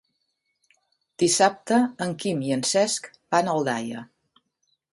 [1.23, 4.05] Dissabte en Quim i en Cesc van a Aldaia.